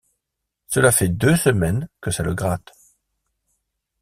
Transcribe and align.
Cela 0.65 0.91
fait 0.91 1.09
deux 1.09 1.35
semaines 1.35 1.87
que 2.01 2.09
ça 2.09 2.23
le 2.23 2.33
gratte. 2.33 2.73